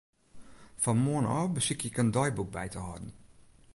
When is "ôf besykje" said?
1.39-1.87